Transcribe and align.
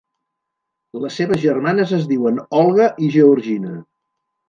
Les 1.03 1.17
seves 1.21 1.45
germanes 1.45 1.95
es 1.99 2.09
diuen 2.15 2.43
Olga 2.65 2.91
i 3.11 3.15
Georgina. 3.21 3.79